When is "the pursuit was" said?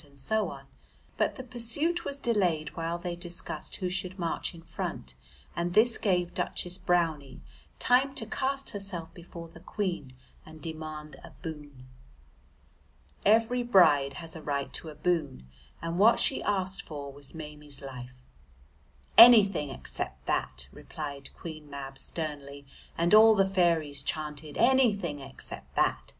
1.35-2.17